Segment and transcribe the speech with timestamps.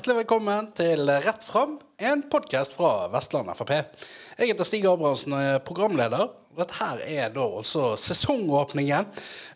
[0.00, 3.74] Hjertelig velkommen til Rett fram, en podkast fra Vestland Frp.
[4.38, 6.30] Jeg heter Stig Abrahamsen og er programleder.
[6.56, 9.10] Dette her er da altså sesongåpningen.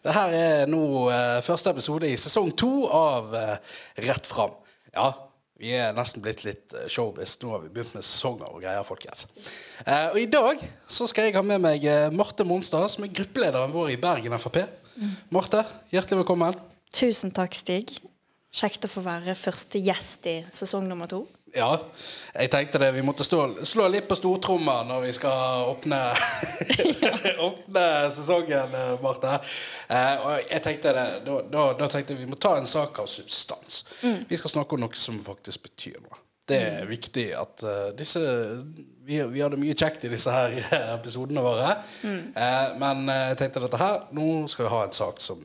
[0.04, 3.72] Dette er nå eh, første episode i sesong to av eh,
[4.04, 4.52] Rett fram.
[4.92, 5.14] Ja,
[5.56, 7.38] vi er nesten blitt litt eh, showbiz.
[7.40, 9.24] Nå har vi begynt med sesonger og greier, folkens.
[10.12, 13.96] Og i dag så skal jeg ha med meg Marte Monstad, som er gruppelederen vår
[13.96, 14.66] i Bergen Frp.
[15.32, 16.66] Marte, hjertelig velkommen.
[16.92, 17.96] Tusen takk, Stig.
[18.54, 21.24] Kjekt å få være første gjest i sesong nummer to.
[21.54, 21.72] Ja,
[22.34, 22.90] jeg tenkte det.
[22.94, 26.00] Vi måtte stå, slå litt på stortromma når vi skal åpne,
[27.48, 29.36] åpne sesongen, eh, Marte.
[29.86, 33.10] Eh, og jeg tenkte det, da, da, da tenkte vi må ta en sak av
[33.10, 33.84] substans.
[34.02, 36.22] Vi skal snakke om noe som faktisk betyr noe.
[36.44, 38.20] Det er viktig at uh, disse
[39.04, 41.74] vi, vi hadde mye kjekt i disse her eh, episodene våre.
[42.04, 45.40] Eh, men jeg tenkte dette her Nå skal vi ha en sak som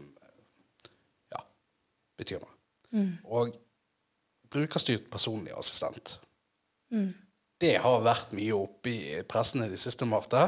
[1.33, 1.43] ja,
[2.19, 2.58] betyr noe.
[3.25, 3.53] Og
[4.49, 6.17] brukerstyrt personlig assistent.
[7.59, 10.47] Det har vært mye oppe i pressen i det siste, Marte.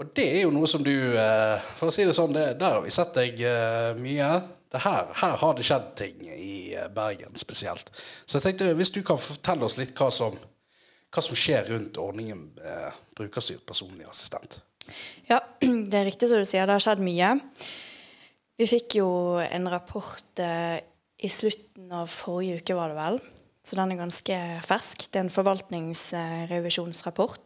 [0.00, 2.78] Og det er jo noe som du eh, For å si det sånn, det, der
[2.78, 4.30] har vi sett deg eh, mye.
[4.72, 7.92] Det her, her har det skjedd ting i eh, Bergen spesielt.
[8.24, 10.34] Så jeg tenkte, hvis du kan fortelle oss litt hva som,
[11.12, 14.62] hva som skjer rundt ordningen med brukerstyrt personlig assistent.
[15.28, 17.34] Ja, det er riktig som du sier, det har skjedd mye.
[18.58, 19.10] Vi fikk jo
[19.44, 20.80] en rapport eh,
[21.22, 23.16] i slutten av forrige uke, var det vel.
[23.62, 24.98] Så den er ganske fersk.
[25.08, 27.44] Det er en forvaltningsrevisjonsrapport.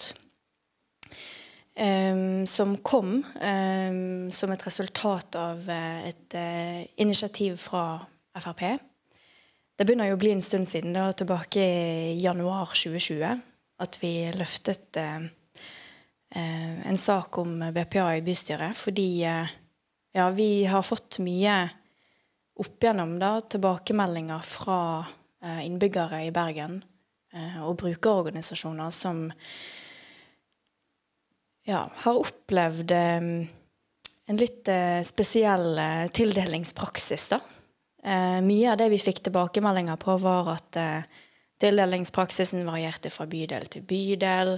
[1.77, 8.01] um, som kom um, som et resultat av eh, et uh, initiativ fra
[8.37, 8.63] Frp.
[9.77, 10.95] Det begynner jo å bli en stund siden.
[10.97, 13.43] Det var tilbake i januar 2020
[13.85, 15.27] at vi løftet uh,
[16.37, 18.77] en sak om BPA i bystyret.
[18.77, 21.55] Fordi ja, vi har fått mye
[22.57, 25.05] opp gjennom da, tilbakemeldinger fra
[25.43, 26.81] eh, innbyggere i Bergen
[27.35, 29.27] eh, og brukerorganisasjoner som
[31.67, 33.29] ja, har opplevd eh,
[34.27, 34.69] en litt
[35.07, 35.79] spesiell
[36.11, 37.29] tildelingspraksis.
[37.31, 37.39] da.
[38.43, 40.79] Mye av det vi fikk tilbakemeldinger på, var at
[41.63, 44.57] tildelingspraksisen varierte fra bydel til bydel.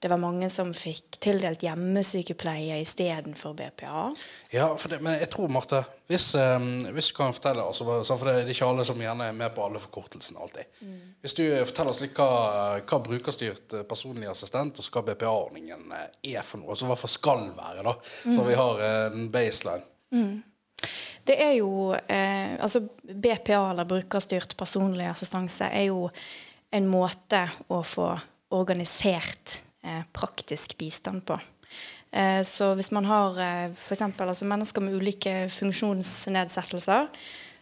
[0.00, 4.04] Det var mange som fikk tildelt hjemmesykepleie istedenfor BPA.
[4.54, 8.36] Ja, det, men jeg tror, Marte, hvis, um, hvis du kan fortelle altså, For det
[8.44, 10.70] er ikke alle som gjerne er med på alle forkortelsene alltid.
[11.20, 12.30] Hvis du eh, forteller oss litt hva,
[12.78, 17.10] hva brukerstyrt eh, personlig assistent og hva BPA-ordningen eh, er for noe, altså hva for
[17.10, 19.88] skal være, da, så vi har en baseline.
[21.28, 26.06] Det er jo eh, Altså BPA, eller brukerstyrt personlig assistanse, er jo
[26.70, 28.12] en måte å få
[28.54, 29.64] organisert
[30.14, 31.38] praktisk bistand på.
[32.10, 34.02] Eh, så hvis man har eh, f.eks.
[34.02, 37.08] Altså mennesker med ulike funksjonsnedsettelser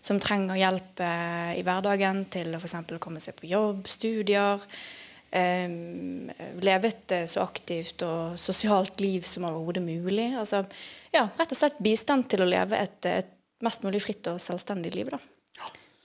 [0.07, 2.79] som trenger hjelp eh, i hverdagen til å f.eks.
[3.03, 4.63] komme seg på jobb, studier,
[5.35, 5.67] eh,
[6.63, 10.31] leve et eh, så aktivt og sosialt liv som overhodet mulig.
[10.39, 10.63] Altså,
[11.15, 13.35] ja, rett og slett bistand til å leve et, et
[13.65, 15.11] mest mulig fritt og selvstendig liv.
[15.11, 15.19] Da.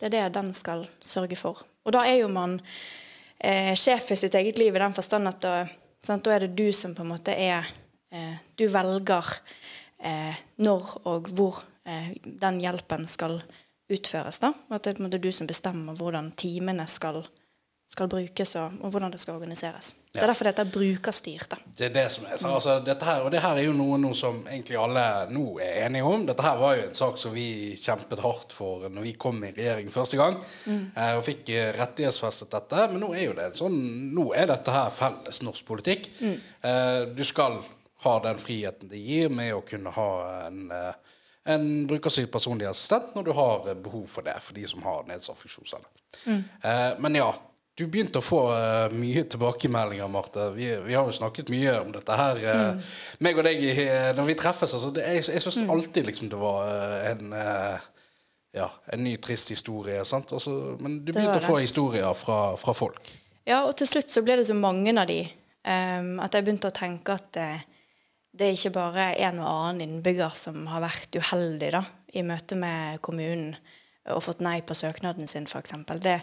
[0.02, 1.62] Det er det den skal sørge for.
[1.86, 2.58] Og da er jo man
[3.38, 5.56] eh, sjef i sitt eget liv i den forstand at da,
[6.06, 7.68] sant, da er det du som på en måte er
[8.12, 9.36] eh, Du velger
[10.00, 13.40] eh, når og hvor eh, den hjelpen skal
[13.92, 14.40] utføres.
[14.40, 17.24] da, At det er på en måte du som bestemmer hvordan timene skal,
[17.92, 19.96] skal brukes og, og hvordan det skal organiseres.
[20.12, 21.56] Det er derfor dette er brukerstyrt.
[21.78, 22.38] Det er det som er.
[22.40, 25.44] Så, altså, dette her, og det her er jo noe noe, som egentlig alle nå
[25.64, 26.24] er enige om.
[26.28, 27.48] Dette her var jo en sak som vi
[27.82, 30.40] kjempet hardt for når vi kom i regjering første gang.
[30.72, 32.88] Eh, og fikk eh, rettighetsfestet dette.
[32.94, 33.78] Men nå er jo det sånn
[34.16, 36.12] Nå er dette her felles norsk politikk.
[36.22, 37.60] Eh, du skal
[38.02, 40.12] ha den friheten det gir med å kunne ha
[40.48, 40.94] en eh,
[41.44, 45.08] en brukerstyrt personlig assistent når du har eh, behov for det, for de som har
[45.10, 45.90] nedsatt funksjonsevne.
[46.28, 47.32] Eh, men ja,
[47.80, 50.50] du begynte å få uh, mye tilbakemeldinger, Marte.
[50.54, 52.42] Vi, vi har jo snakket mye om dette her.
[52.52, 52.92] eh,
[53.24, 53.88] Meg og deg i-
[54.18, 54.74] når vi treffes.
[54.76, 57.80] Altså, det, jeg jeg syns alltid liksom det var uh, en eh,
[58.60, 60.04] ja, en ny, trist historie.
[60.06, 60.34] Sant?
[60.36, 63.14] Altså, men du begynte å få historier fra, fra folk.
[63.48, 65.22] Ja, og til slutt så ble det så mange av de
[65.64, 67.64] um, at jeg begynte å tenke at eh,
[68.36, 71.82] det er ikke bare en og annen innbygger som har vært uheldig da,
[72.14, 73.56] i møte med kommunen
[74.12, 75.74] og fått nei på søknaden sin, f.eks.
[76.04, 76.22] Jeg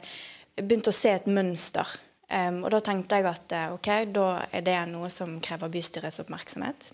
[0.63, 1.89] begynte å se et mønster.
[2.29, 6.21] Um, og da tenkte jeg at eh, ok, da er det noe som krever bystyrets
[6.21, 6.91] oppmerksomhet.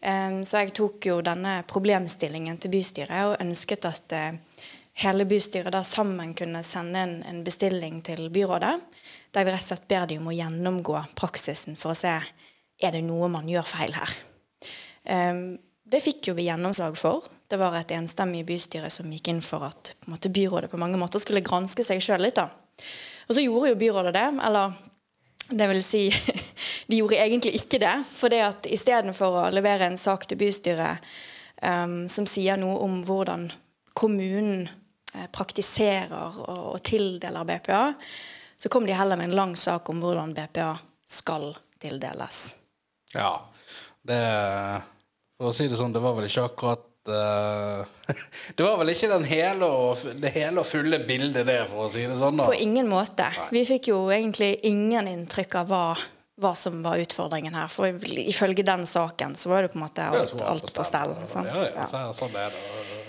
[0.00, 4.64] Um, så jeg tok jo denne problemstillingen til bystyret og ønsket at uh,
[5.02, 8.74] hele bystyret da sammen kunne sende en, en bestilling til byrådet,
[9.36, 12.92] der vi rett og slett ber de om å gjennomgå praksisen for å se er
[12.92, 14.18] det noe man gjør feil her.
[15.04, 17.28] Um, det fikk jo vi gjennomslag for.
[17.46, 20.98] Det var et enstemmig bystyre som gikk inn for at på måte, byrådet på mange
[20.98, 22.40] måter skulle granske seg sjøl litt.
[22.40, 22.48] da.
[23.26, 24.76] Og så gjorde jo byrådet det, eller
[25.48, 26.02] det vil si
[26.86, 27.94] De gjorde egentlig ikke det.
[28.14, 31.02] For det at istedenfor å levere en sak til bystyret
[31.62, 33.48] um, som sier noe om hvordan
[33.96, 36.12] kommunen eh, praktiserer
[36.44, 37.80] og, og, tildeler BPA,
[38.56, 40.76] så kom de heller med en lang sak om hvordan BPA
[41.08, 41.48] skal
[41.82, 42.52] tildeles.
[43.14, 43.32] Ja.
[44.06, 44.20] Det
[45.36, 47.84] For å si det sånn, det var vel ikke akkurat uh,
[48.56, 52.04] Det var vel ikke hele og, det hele og fulle bildet, der, for å si
[52.06, 52.38] det sånn.
[52.40, 52.48] da.
[52.50, 53.28] På ingen måte.
[53.34, 53.48] Nei.
[53.58, 55.84] Vi fikk jo egentlig ingen inntrykk av hva,
[56.42, 57.70] hva som var utfordringen her.
[57.72, 61.16] For ifølge den saken så var det på en måte alt, alt på stell.
[61.30, 61.50] Sant?
[61.52, 62.64] Ja, ja, så, sånn er det.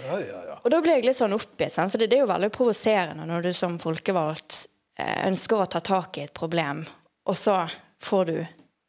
[0.08, 0.60] Ja, ja, ja.
[0.64, 3.52] Og da blir jeg litt sånn oppgitt, for det er jo veldig provoserende når du
[3.56, 4.66] som folkevalgt
[5.00, 6.86] eh, ønsker å ta tak i et problem,
[7.28, 7.60] og så
[8.04, 8.38] får du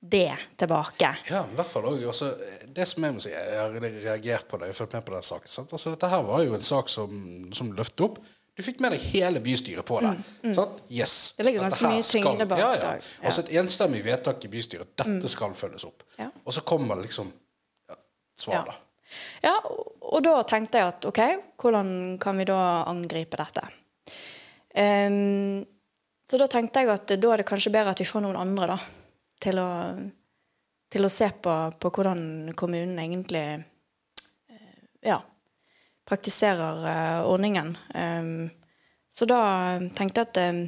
[0.01, 1.17] det tilbake.
[1.31, 2.33] Ja, i hvert fall også,
[2.67, 5.15] Det som jeg må si, jeg har reagert på det, jeg har fulgt med på
[5.15, 5.69] den saken.
[5.73, 7.15] Altså, dette her var jo en sak som,
[7.53, 8.21] som løftet opp.
[8.59, 10.13] Du fikk med deg hele bystyret på det.
[10.43, 10.79] Mm, mm.
[10.91, 11.35] Yes.
[11.39, 12.91] Det ligger ganske mye tyngde bak ja, ja.
[12.99, 14.91] Og Altså et enstemmig vedtak i bystyret.
[14.99, 15.31] Dette mm.
[15.31, 16.03] skal følges opp.
[16.19, 16.27] Ja.
[16.43, 17.31] Og så kommer det liksom
[17.91, 17.99] ja,
[18.39, 18.75] svar, da.
[19.43, 21.21] Ja, og da tenkte jeg at OK,
[21.63, 22.61] hvordan kan vi da
[22.91, 23.63] angripe dette?
[24.75, 25.63] Um,
[26.29, 28.75] så da tenkte jeg at da er det kanskje bedre at vi får noen andre,
[28.75, 28.98] da
[29.43, 29.71] til å,
[30.93, 35.21] til å se på, på, hvordan kommunen egentlig eh, ja,
[36.09, 37.75] praktiserer uh, ordningen.
[37.95, 38.49] Um,
[39.13, 39.41] så da
[39.97, 40.63] tenkte jeg at um,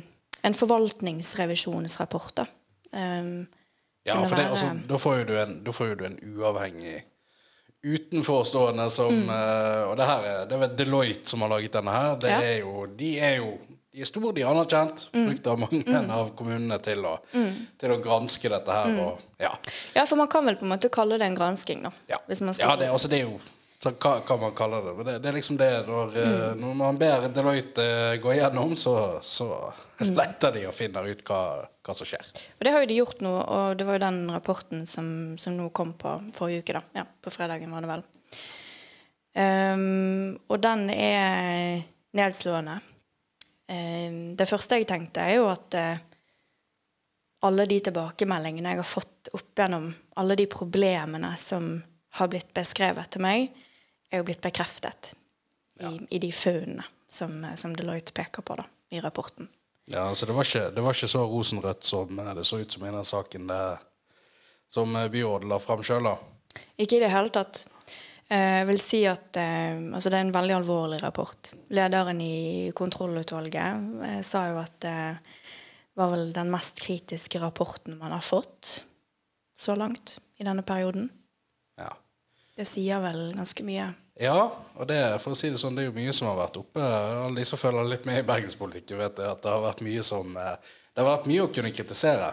[0.46, 2.50] en forvaltningsrevisjonsrapport da,
[2.92, 3.48] um,
[4.02, 7.02] Ja, for det, altså, da, får jo du en, jo du en uavhengig
[7.84, 9.28] utenforstående som mm.
[9.88, 12.16] Og det her er, det er Deloitte som har laget denne her.
[12.20, 12.40] Det ja.
[12.44, 13.50] er jo, de er jo
[13.90, 15.08] de er store, de er anerkjent.
[15.12, 15.24] Mm.
[15.26, 16.10] Brukt av mange mm.
[16.14, 17.54] av kommunene til å, mm.
[17.80, 18.92] til å, granske dette her.
[18.94, 19.00] Mm.
[19.06, 19.50] Og, ja.
[19.96, 20.04] ja.
[20.06, 21.94] for man kan vel på en måte kalle det en gransking, da.
[22.10, 23.40] Ja, ja det, altså, det, er jo
[23.80, 24.92] så hva hva, man kaller det?
[24.98, 26.58] Men det, det er liksom det når, eh, mm.
[26.60, 28.94] når man ber Deloitte uh, gå igjennom, så,
[29.24, 29.48] så
[30.02, 30.10] mm.
[30.20, 31.40] leter de og finner ut hva,
[31.80, 32.28] hva, som skjer.
[32.58, 35.08] Og det har jo de gjort nå, og det var jo den rapporten som,
[35.40, 36.84] som nå kom på forrige uke, da.
[37.00, 38.06] Ja, på fredagen var det vel.
[39.40, 41.82] Um, og den er
[42.20, 42.78] nedslående.
[43.70, 46.02] Ehm, det første jeg tenkte, er jo at eh,
[47.46, 49.90] alle de tilbakemeldingene jeg har fått opp gjennom
[50.20, 51.76] alle de problemene som
[52.18, 53.52] har blitt beskrevet til meg,
[54.10, 55.12] er jo blitt bekreftet
[55.78, 55.92] ja.
[55.92, 59.46] i, i, de funnene som, som, Deloitte peker på da, i rapporten.
[59.90, 62.84] Ja, altså det var, ikke, det var ikke så rosenrødt som det så ut som
[62.86, 63.62] i den saken det,
[64.70, 66.16] som byrådet la fram sjøl, da?
[66.80, 67.64] Ikke i det hele tatt.
[68.30, 71.50] Eh, jeg vil si at eh, altså det er en veldig alvorlig rapport.
[71.74, 74.98] Lederen i kontrollutvalget eh, sa jo at det
[75.98, 78.84] var vel den mest kritiske rapporten man har fått
[79.58, 81.08] så langt i denne perioden.
[81.80, 81.90] Ja.
[82.54, 83.88] Det sier vel ganske mye.
[84.20, 84.36] Ja,
[84.76, 86.84] og det, for å si det sånn, det er jo mye som har vært oppe.
[86.84, 90.36] Alle de som følger litt med i bergenspolitikken, vet at det har vært mye som
[90.36, 92.30] Det har vært mye å kunne kritisere.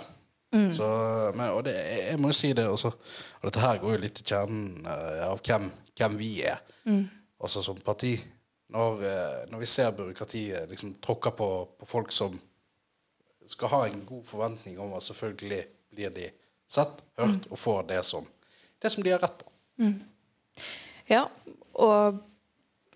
[0.54, 0.70] Mm.
[0.76, 0.88] Så,
[1.34, 1.76] men, og det,
[2.12, 4.88] jeg må jo si det også, og dette her går jo litt i kjernen
[5.26, 7.04] av hvem hvem vi er, mm.
[7.44, 8.16] altså som parti.
[8.74, 11.50] Når, eh, når, vi ser byråkratiet liksom tråkker på,
[11.80, 12.36] på, folk som
[13.48, 15.62] skal ha en god forventning om at selvfølgelig
[15.96, 16.30] blir de
[16.68, 17.52] sett, hørt mm.
[17.52, 18.28] og får det som,
[18.83, 19.52] det som de har rett på.
[19.80, 19.94] Mm.
[21.07, 21.30] Ja,
[21.80, 22.18] og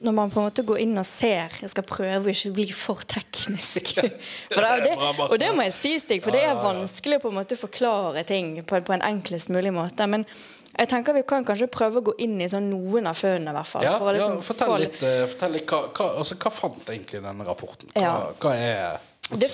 [0.01, 2.65] når man på en måte går inn og ser Jeg skal prøve å ikke bli
[2.73, 4.01] for teknisk.
[4.55, 4.95] For det,
[5.27, 8.25] og det må jeg si, Stig, for det er vanskelig å på en måte forklare
[8.27, 10.07] ting på, på en enklest mulig måte.
[10.09, 10.25] Men
[10.71, 13.53] jeg tenker Vi kan kanskje prøve å gå inn i sånn noen av funnene.
[13.55, 13.85] hvert fall.
[13.85, 17.47] Ja, liksom ja, fortell, litt, uh, fortell litt, hva, hva, altså, hva, fant egentlig denne
[17.47, 17.91] rapporten?
[17.95, 18.13] Hva, ja.
[18.41, 18.99] hva er
[19.31, 19.47] det,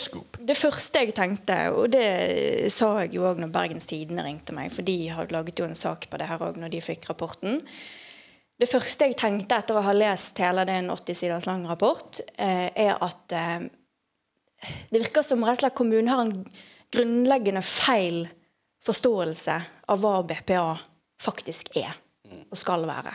[0.50, 4.72] det, første jeg tenkte, og det sa jeg jo òg når Bergens Tidende ringte meg,
[4.74, 7.60] for de hadde laget jo en sak på det her òg når de fikk rapporten.
[8.58, 12.72] Det første jeg tenkte etter å ha lest hele den 80 siders lang rapport, eh,
[12.74, 13.68] er at eh,
[14.90, 16.34] det virker som Resla kommune har en
[16.94, 18.24] grunnleggende feil
[18.88, 19.62] forståelse
[19.94, 20.72] av hva BPA
[21.22, 21.96] faktisk er
[22.52, 23.14] og skal være.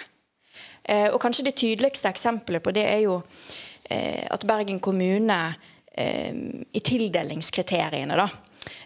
[0.82, 3.20] Eh, og kanskje det tydeligste eksempelet på det er jo
[3.90, 5.38] eh, at Bergen kommune
[5.94, 6.34] eh,
[6.72, 8.28] i tildelingskriteriene da,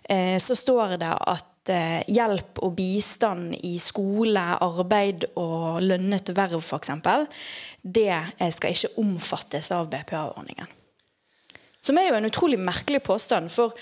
[0.04, 6.60] eh, så står det at eh, hjelp og bistand i skole, arbeid og lønnet verv
[6.60, 6.92] f.eks.
[7.82, 10.68] det eh, skal ikke omfattes av BPA-ordningen.
[11.80, 13.48] Som er jo en utrolig merkelig påstand.
[13.54, 13.72] For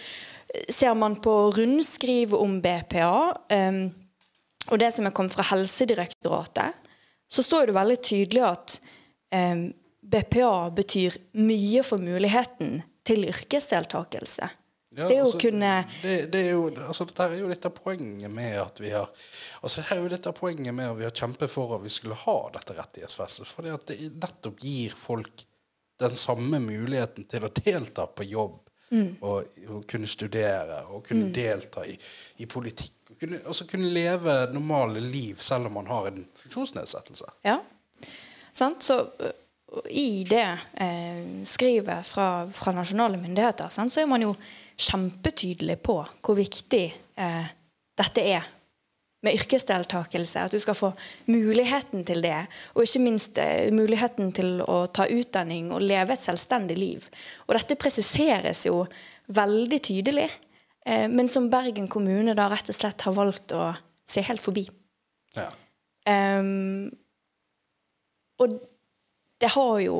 [0.68, 3.32] ser man på rundskriv om BPA
[4.70, 6.80] og det som er kommet fra Helsedirektoratet,
[7.28, 8.76] så står det veldig tydelig at
[9.34, 9.70] eh,
[10.04, 14.50] BPA betyr mye for muligheten til yrkesdeltakelse.
[14.96, 15.50] Ja, det altså,
[16.02, 19.08] det, det, er jo, altså, Dette er jo litt av poenget med at vi har
[19.58, 21.90] altså det er jo litt av poenget med at vi har kjempet for at vi
[21.90, 23.48] skulle ha dette rettighetsfestet.
[23.50, 25.42] Fordi at det nettopp gir folk
[25.98, 28.60] den samme muligheten til å delta på jobb
[28.94, 31.96] Og, og kunne studere og kunne delta i,
[32.38, 33.03] i politikk.
[33.20, 37.30] Kunne, altså kunne leve normale liv selv om man har en funksjonsnedsettelse.
[37.46, 37.58] Ja.
[38.52, 38.82] Sant?
[38.82, 39.00] Så
[39.90, 44.34] i det eh, skrivet fra, fra nasjonale myndigheter, sant, så er man jo
[44.76, 47.48] kjempetydelig på hvor viktig eh,
[47.98, 48.46] dette er
[49.24, 50.44] med yrkesdeltakelse.
[50.44, 50.92] At du skal få
[51.32, 52.44] muligheten til det.
[52.74, 57.08] Og ikke minst eh, muligheten til å ta utdanning og leve et selvstendig liv.
[57.48, 58.84] Og dette presiseres jo
[59.34, 60.28] veldig tydelig,
[60.84, 63.72] eh, men som Bergen kommune da rett og slett har valgt å
[64.08, 64.66] se helt forbi.
[65.34, 65.48] Ja.
[66.04, 66.90] Um,
[68.42, 68.58] og
[69.40, 69.98] det har jo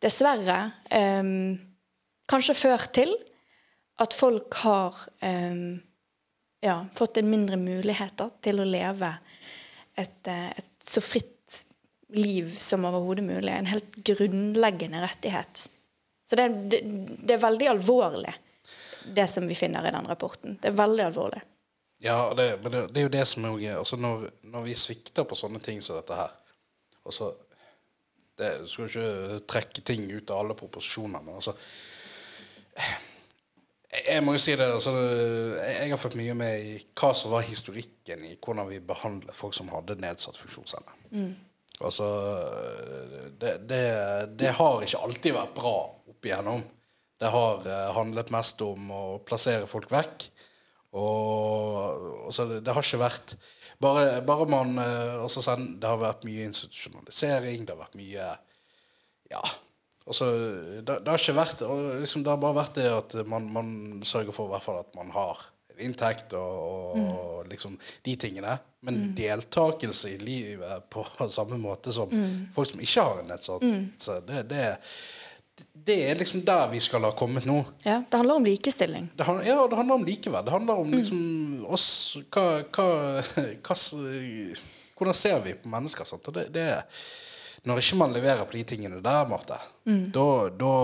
[0.00, 0.58] dessverre
[0.94, 1.58] um,
[2.30, 3.12] kanskje ført til
[4.00, 5.80] at folk har um,
[6.64, 9.10] ja, fått en mindre muligheter til å leve
[9.98, 11.64] et, eh, et så fritt
[12.16, 13.52] liv som overhodet mulig.
[13.52, 15.66] En helt grunnleggende rettighet.
[16.28, 16.80] Så det, det,
[17.26, 18.32] det er veldig alvorlig,
[19.04, 20.58] det som vi finner i den rapporten.
[20.62, 21.42] Det er veldig alvorlig.
[22.00, 25.26] Ja, det, men det, det er jo det som er altså når, når vi svikter
[25.28, 26.32] på sånne ting som dette her
[27.04, 27.34] altså,
[28.40, 31.56] det, Du Skal ikke trekke ting ut av alle proposisjoner, men altså
[33.90, 37.44] jeg, må jo si det, altså, jeg, har fulgt mye med i hva som var
[37.44, 40.94] historikken i hvordan vi behandlet folk som hadde nedsatt funksjonsevne.
[41.80, 42.06] Altså,
[43.40, 43.84] det, det,
[44.38, 45.76] det har ikke alltid vært bra
[46.12, 46.62] opp igjennom.
[47.20, 50.28] Det har eh, handlet mest om å plassere folk vekk.
[50.96, 53.36] Og altså, det, det har ikke vært
[53.80, 58.24] Bare, bare man eh, også sånn, Det har vært mye institusjonalisering, det har vært mye
[59.30, 59.42] Ja.
[60.10, 60.26] Altså,
[60.82, 63.70] det, det har ikke vært og liksom, Det har bare vært det at man, man
[64.02, 65.46] sørger for i hvert fall at man har
[65.80, 68.58] inntekt og, og liksom de tingene.
[68.84, 72.10] Men deltakelse i livet på samme måte som
[72.52, 74.66] folk som ikke har en nedsettelse, det, det,
[75.86, 77.62] det er liksom der vi skal ha kommet nå.
[77.84, 79.08] Ja, det handler om likestilling.
[79.16, 80.44] Det handler, ja, det handler om likeverd.
[80.44, 81.20] Det handler om liksom
[81.72, 81.88] oss
[82.30, 82.88] hva, hva,
[83.64, 83.78] hva,
[85.00, 86.04] Hvordan ser vi på mennesker?
[86.04, 86.28] Sant?
[86.28, 86.66] Og det, det
[87.64, 90.26] Når ikke man leverer på de tingene der, Marte, da,
[90.60, 90.74] da,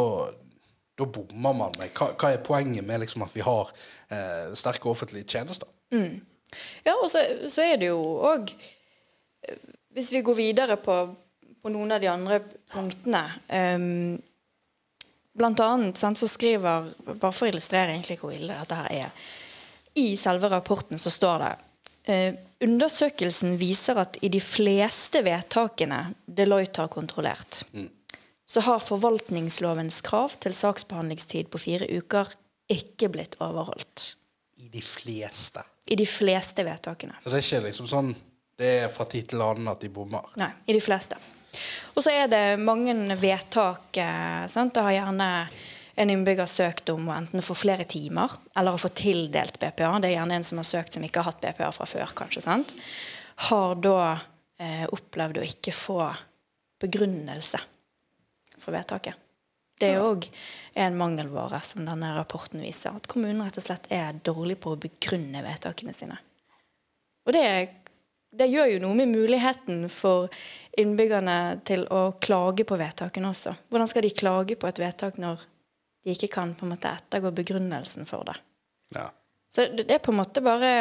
[0.98, 3.72] da bommer man med hva, hva er poenget med liksom at vi har
[4.12, 5.68] eh, sterke offentlige tjenester?
[6.84, 8.50] Ja, og så, så er det jo òg
[9.94, 10.94] Hvis vi går videre på,
[11.62, 12.40] på noen av de andre
[12.72, 13.22] punktene
[13.76, 14.16] um,
[15.36, 19.28] Blant annet sant, så skriver Bare for å illustrere egentlig hvor ille dette her er.
[19.96, 21.52] I selve rapporten så står det
[22.12, 27.62] eh, Undersøkelsen viser at i de fleste vedtakene Deloitte har kontrollert,
[28.46, 32.32] så har forvaltningslovens krav til saksbehandlingstid på fire uker
[32.72, 34.14] ikke blitt overholdt.
[34.64, 35.64] I de fleste.
[35.86, 37.18] I de fleste vedtakene.
[37.20, 38.14] Så det er ikke liksom sånn
[38.56, 40.30] Det er fra tid til annen at de bommer.
[40.40, 41.18] Nei, i de fleste.
[41.96, 44.74] Og så er det mange vedtak eh, sant?
[44.76, 45.30] Det har gjerne
[45.96, 49.94] en innbygger søkt om å enten få flere timer eller å få tildelt BPA.
[50.02, 52.44] Det er gjerne en som har søkt som ikke har hatt BPA fra før, kanskje.
[52.44, 52.74] sant?
[53.48, 54.00] Har da
[54.60, 56.00] eh, opplevd å ikke få
[56.82, 57.60] begrunnelse
[58.60, 59.16] for vedtaket.
[59.76, 60.24] Det er òg
[60.80, 62.96] en mangelvare som denne rapporten viser.
[62.96, 66.16] At kommunen rett og slett er dårlig på å begrunne vedtakene sine.
[67.26, 67.44] Og det,
[68.32, 70.32] det gjør jo noe med muligheten for
[70.80, 73.54] innbyggerne til å klage på vedtakene også.
[73.72, 75.42] Hvordan skal de klage på et vedtak når
[76.04, 78.36] de ikke kan på en måte ettergå begrunnelsen for det?
[78.94, 79.08] Ja.
[79.52, 80.72] Så det, det er på en måte bare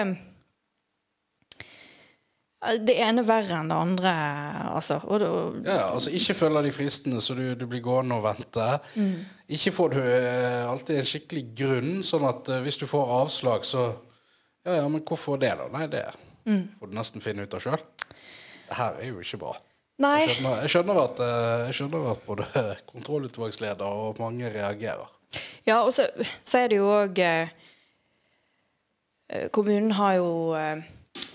[2.86, 4.12] Det ene verre enn det andre,
[4.74, 4.98] altså.
[5.06, 8.66] Og, og, Ja, altså Ikke følger de fristene, så du, du blir gående og vente.
[9.54, 13.68] Ikke får du eh, alltid en skikkelig grunn, sånn at eh, hvis du får avslag,
[13.70, 13.92] så
[14.66, 15.68] Ja, ja, men hvorfor det, da?
[15.70, 16.08] Nei, det
[16.80, 17.84] får du nesten finne ut av sjøl.
[18.66, 19.54] Det her er jo ikke bra.
[20.04, 20.22] Nei.
[20.26, 25.14] Jeg skjønner, jeg skjønner, at, eh, jeg skjønner at både kontrollutvalgsleder og mange reagerer.
[25.68, 26.08] Ja, og så,
[26.48, 27.54] så er det jo òg eh,
[29.56, 30.84] Kommunen har jo eh,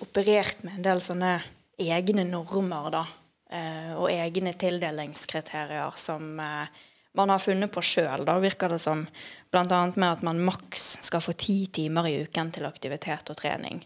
[0.04, 1.32] operert med en del sånne
[1.80, 3.02] egne normer, da.
[3.50, 6.80] Eh, og egne tildelingskriterier som eh,
[7.18, 9.06] man har funnet på sjøl, da, virker det som.
[9.50, 13.80] Annet med at man maks skal få ti timer i uken til aktivitet og trening.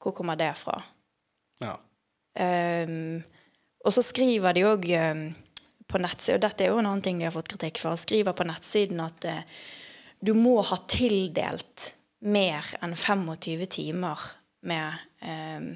[0.00, 0.76] Hvor kommer det fra?
[1.60, 1.74] Ja.
[2.38, 3.18] Ehm,
[3.84, 4.88] og så skriver de òg
[5.90, 8.36] på nettsiden, og dette er jo en annen ting de har fått kritikk for, skriver
[8.36, 9.46] på nettsiden at eh,
[10.20, 14.26] du må ha tildelt mer enn 25 timer
[14.68, 15.70] med eh,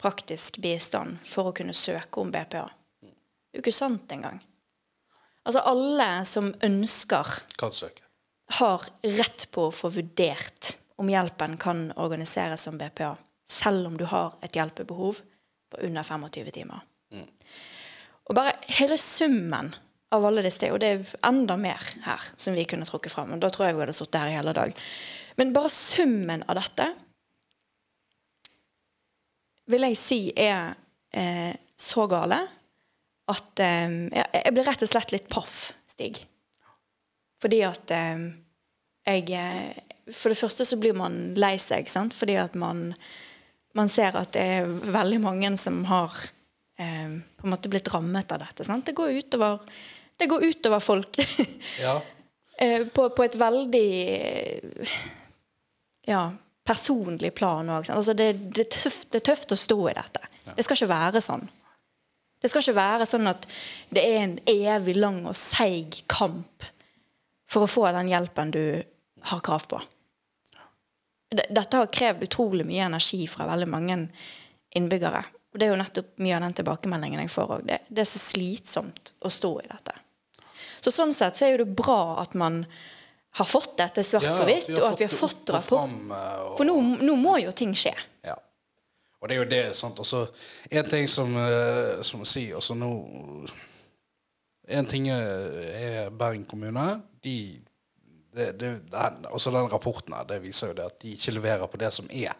[0.00, 2.64] praktisk bistand for å kunne søke om BPA.
[3.04, 4.40] Det er jo ikke sant engang.
[5.44, 8.02] Altså alle som ønsker Kan søke.
[8.58, 13.12] har rett på å få vurdert om hjelpen kan organiseres som BPA,
[13.44, 15.20] selv om du har et hjelpebehov
[15.70, 16.80] på under 25 timer.
[18.24, 19.72] Og bare hele summen
[20.14, 20.70] av alle disse.
[20.72, 23.34] Og det er enda mer her som vi kunne trukket fram.
[23.34, 24.76] Og da tror jeg vi hadde sittet her i hele dag.
[25.40, 26.88] Men bare summen av dette
[29.70, 30.74] vil jeg si er
[31.16, 32.38] eh, så gale
[33.32, 36.20] at eh, jeg blir rett og slett litt paff, Stig.
[37.40, 38.24] Fordi at eh,
[39.04, 42.12] jeg eh, For det første så blir man lei seg, sant?
[42.12, 42.90] fordi at man,
[43.72, 46.12] man ser at det er veldig mange som har
[46.78, 48.66] eh, på en måte blitt rammet av dette.
[48.66, 48.86] Sant?
[48.86, 49.58] Det går utover,
[50.16, 51.20] det går utover folk.
[51.82, 52.00] Ja.
[52.58, 53.88] Eh, på, på et veldig
[56.06, 56.20] ja,
[56.64, 57.88] personlig plan òg.
[57.90, 60.22] Altså det, det, det er tøft å stå i dette.
[60.54, 61.48] Det skal ikke være sånn.
[62.44, 63.46] Det skal ikke være sånn at
[63.94, 66.66] det er en evig lang og seig kamp
[67.50, 68.64] for å få den hjelpen du
[69.30, 69.80] har krav på.
[71.34, 73.96] Dette har krevd utrolig mye energi fra veldig mange
[74.76, 75.24] innbyggere.
[75.54, 77.68] Og Det er jo nettopp mye av den tilbakemeldingen jeg får òg.
[77.68, 79.94] Det, det er så slitsomt å stå i dette.
[80.82, 82.64] Så Sånn sett så er jo det bra at man
[83.38, 85.78] har fått dette svart Ja, på hvitt, vi og at vi har fått det på.
[85.78, 86.74] og eh, For nå,
[87.06, 87.94] nå må jo ting skje.
[88.26, 88.34] Ja.
[89.22, 90.02] Og det er jo det, sant.
[90.02, 90.24] Også
[90.70, 92.90] en ting som, eh, som å si altså nå
[94.64, 95.24] En ting er
[95.76, 97.02] er Bergen kommune.
[97.22, 97.60] De,
[98.34, 101.68] det, det, den, også den rapporten her, det viser jo det at de ikke leverer
[101.68, 102.32] på det som er.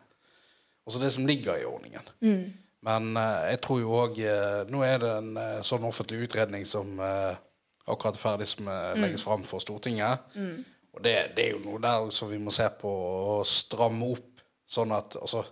[0.87, 2.09] Altså det som ligger i ordningen.
[2.85, 4.21] Men eh, jeg tror jo òg
[4.69, 7.35] Nå er det en eh, sånn offentlig utredning som eh,
[7.91, 10.37] akkurat er ferdig, som eh, legges fram for Stortinget.
[10.95, 14.45] Og det, det er jo noe der som vi må se på og stramme opp,
[14.71, 15.45] sånn at altså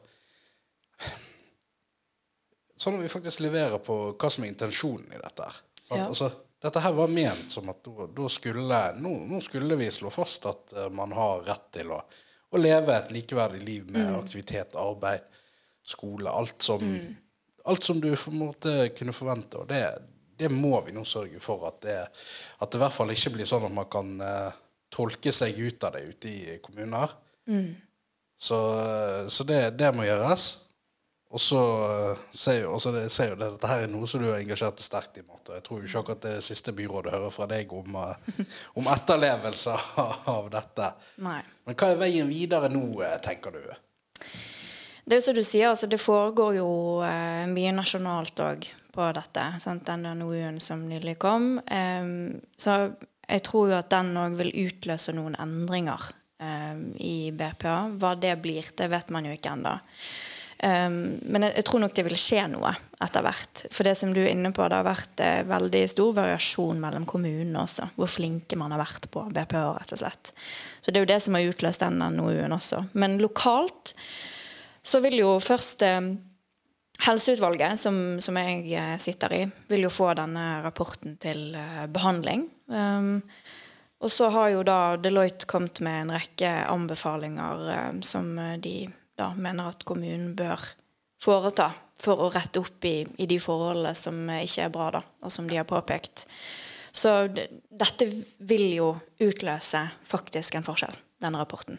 [2.82, 5.44] Sånn at vi faktisk leverer på hva som er intensjonen i dette.
[5.46, 5.58] her.
[5.92, 6.06] Ja.
[6.08, 10.10] Altså, dette her var ment som at da, da skulle, nå, nå skulle vi slå
[10.10, 12.00] fast at uh, man har rett til å,
[12.50, 15.22] å leve et likeverdig liv med aktivitet, arbeid,
[15.86, 16.30] skole.
[16.30, 16.82] Alt som,
[17.64, 19.60] alt som du kunne forvente.
[19.62, 19.82] Og det,
[20.38, 22.00] det må vi nå sørge for at det,
[22.58, 24.58] at det i hvert fall ikke blir sånn at man kan uh,
[24.92, 27.14] tolke seg ut av det ute i kommuner.
[28.42, 28.58] Så,
[29.30, 30.50] så det, det må gjøres.
[31.32, 34.28] Og så eh, ser jo, altså det, ser det, dette her er noe som du
[34.28, 35.24] har engasjert deg sterkt i.
[35.24, 35.54] Marte.
[35.56, 38.42] Jeg tror jo ikke akkurat det siste byrådet hører fra deg om, eh,
[38.80, 39.76] om etterlevelse
[40.34, 40.90] av dette.
[41.24, 41.40] Nei.
[41.64, 43.62] Men hva er veien videre nå, eh, tenker du?
[45.04, 46.68] Det er jo som du sier, altså, det foregår jo
[47.06, 49.46] eh, mye nasjonalt òg på dette.
[49.62, 49.86] Sant?
[49.88, 51.56] Den NOU-en som nylig kom.
[51.66, 52.92] Em, så
[53.26, 56.12] jeg tror jo at den òg vil utløse noen endringer
[56.42, 57.78] em, i BPA.
[57.98, 59.74] Hva det blir, det vet man jo ikke ennå.
[60.62, 62.70] Um, men jeg, jeg tror nok det vil skje noe
[63.02, 63.64] etter hvert.
[63.74, 67.06] For det som du er inne på, det har vært eh, veldig stor variasjon mellom
[67.10, 67.88] kommunene også.
[67.96, 70.30] Hvor flinke man har vært på BPA, rett og slett.
[70.78, 72.84] Så det er jo det som har utløst den NOU-en også.
[72.94, 73.96] Men lokalt
[74.82, 76.12] så vil jo først eh,
[77.02, 82.46] Helseutvalget, som, som jeg eh, sitter i, vil jo få denne rapporten til eh, behandling.
[82.70, 83.16] Um,
[84.02, 88.30] og så har jo da Deloitte kommet med en rekke anbefalinger eh, som
[88.62, 88.76] de
[89.18, 90.62] da mener at kommunen bør
[91.22, 95.34] foreta for å rette opp i, i de forholdene som ikke er bra, da, og
[95.34, 96.26] som de har påpekt.
[96.92, 101.78] Så dette vil jo utløse faktisk en forskjell, denne rapporten.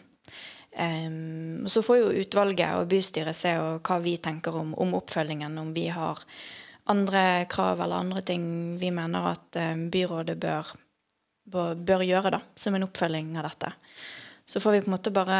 [0.74, 5.84] Så får jo utvalget og bystyret se hva vi tenker om, om oppfølgingen, om vi
[5.94, 6.18] har
[6.90, 8.46] andre krav eller andre ting
[8.80, 9.58] vi mener at
[9.92, 10.72] byrådet bør,
[11.46, 13.70] bør, gjøre da, som en oppfølging av dette.
[14.50, 15.38] Så får vi på en måte bare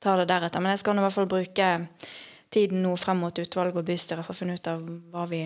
[0.00, 0.60] ta det deretter.
[0.60, 1.70] Men jeg skal i hvert fall bruke
[2.50, 5.44] tiden nå frem mot utvalget og bystyret for å finne ut av hva vi,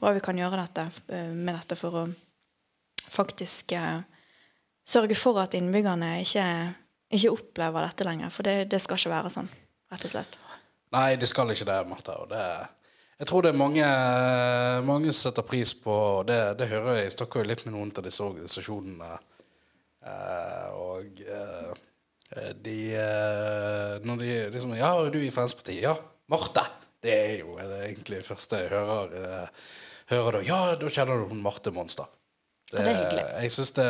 [0.00, 2.04] hva vi kan gjøre dette, eh, med dette for å
[3.14, 4.00] faktisk eh,
[4.88, 6.46] sørge for at innbyggerne ikke,
[7.12, 8.32] ikke opplever dette lenger.
[8.34, 9.50] For det, det skal ikke være sånn,
[9.92, 10.40] rett og slett.
[10.94, 12.16] Nei, det skal ikke det, Martha.
[12.22, 12.44] Og det,
[13.18, 13.86] jeg tror det er mange,
[14.86, 15.96] mange som setter pris på
[16.28, 16.40] det.
[16.60, 17.08] Det hører jeg.
[17.08, 19.10] Jeg snakker jo litt med noen av disse organisasjonene.
[20.04, 21.70] Eh, og eh,
[22.60, 25.86] de eh, Når de liksom Ja, er du i Fremskrittspartiet?
[25.86, 25.94] Ja.
[26.28, 26.66] Marte!
[27.04, 29.48] Det er jo det egentlig det første jeg hører.
[30.08, 30.44] hører da.
[30.44, 31.82] Ja, da kjenner du hun Marte Det,
[32.72, 33.24] Ja, det er hyggelig.
[33.42, 33.88] Jeg synes det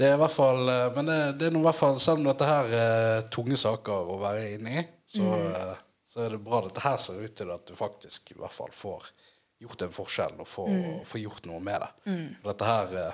[0.00, 2.22] det er i hvert fall eh, Men det, det er noe i hvert fall Selv
[2.22, 5.48] om dette her er tunge saker å være inne i, så, Mm.
[5.54, 5.76] eh,
[6.10, 8.54] så er det bra at dette her ser ut til at du faktisk i hvert
[8.56, 9.10] fall får
[9.62, 11.04] gjort en forskjell og får, Mm.
[11.06, 11.90] får gjort noe med det.
[12.10, 12.28] Mm.
[12.48, 13.12] Dette her eh,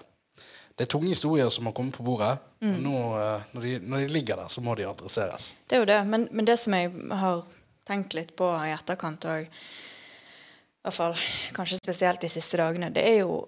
[0.77, 2.35] Det er tunge historier som har kommet på bordet.
[2.61, 2.75] Mm.
[2.85, 5.55] Nå, eh, når, de, når de ligger der, så må de adresseres.
[5.69, 6.01] Det er jo det.
[6.07, 7.43] Men, men det som jeg har
[7.89, 11.17] tenkt litt på i etterkant òg, i hvert fall
[11.57, 13.39] kanskje spesielt de siste dagene, det er jo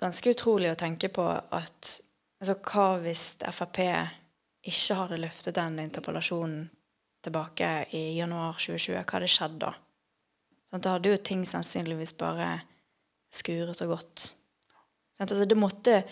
[0.00, 1.94] ganske utrolig å tenke på at
[2.40, 3.80] altså, Hva hvis Frp
[4.70, 6.66] ikke hadde løftet den interpellasjonen
[7.24, 8.98] tilbake i januar 2020?
[8.98, 9.72] Hva hadde skjedd da?
[10.70, 12.52] Sånn, da hadde jo ting sannsynligvis bare
[13.34, 14.30] skuret og gått.
[15.16, 16.02] Sånn, Altså, det måtte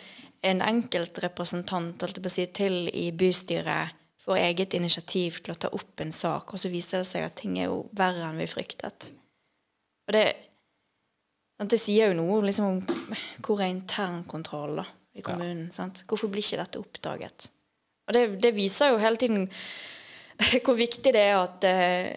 [0.44, 6.12] en enkelt representant si, til i bystyret for eget initiativ til å ta opp en
[6.12, 9.12] sak, og så viser det seg at ting er jo verre enn vi fryktet.
[10.08, 10.26] Og det,
[11.56, 15.68] sant, det sier jo noe liksom, om hvor er internkontrollen, da, i kommunen.
[15.74, 16.04] Sant?
[16.08, 17.50] Hvorfor blir ikke dette oppdaget?
[18.08, 19.48] Og det, det viser jo hele tiden
[20.64, 22.14] hvor viktig det er at, eh,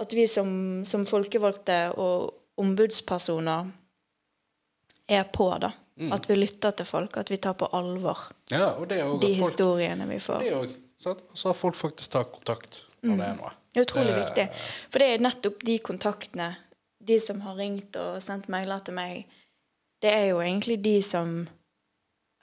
[0.00, 0.50] at vi som,
[0.88, 3.68] som folkevalgte og ombudspersoner
[5.08, 5.72] er på, da.
[5.98, 6.12] Mm.
[6.14, 8.18] At vi lytter til folk, at vi tar på alvor
[8.52, 8.70] Ja,
[9.18, 10.44] de historiene folk, vi får.
[10.44, 13.50] det også, så har folk faktisk tatt kontakt når det er noe.
[13.72, 14.46] Det er utrolig Det- viktig.
[14.90, 16.48] For det er nettopp de kontaktene,
[17.02, 19.26] de som har ringt og sendt mailer til meg,
[20.02, 21.48] det er jo egentlig de som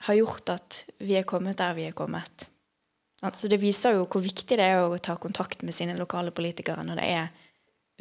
[0.06, 2.48] har gjort at vi er kommet der vi er kommet.
[3.34, 6.84] Så det viser jo hvor viktig det er å ta kontakt med sine lokale politikere
[6.86, 7.30] når det er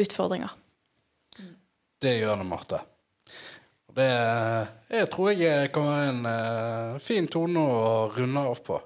[0.03, 0.51] utfordringer.
[2.01, 2.81] Det gjør det, Marte.
[3.95, 4.09] Det
[4.91, 8.77] jeg tror jeg kan være en eh, fin tone å runde av på.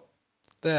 [0.60, 0.76] Det,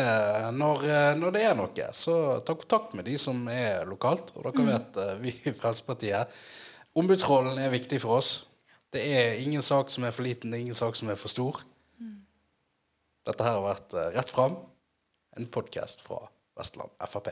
[0.55, 4.33] når, eh, når det er noe, så ta kontakt med de som er lokalt.
[4.37, 6.41] Og dere vet, eh, vi i Fremskrittspartiet
[7.01, 8.33] Ombudsrollen er viktig for oss.
[8.91, 11.31] Det er ingen sak som er for liten, det er ingen sak som er for
[11.31, 11.61] stor.
[13.29, 14.57] Dette her har vært eh, Rett fram,
[15.37, 16.23] en podkast fra
[16.57, 17.29] Vestland Frp.